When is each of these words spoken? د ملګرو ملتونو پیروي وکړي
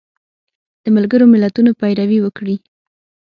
د 0.83 0.85
ملګرو 0.95 1.25
ملتونو 1.33 1.69
پیروي 1.79 2.19
وکړي 2.21 2.55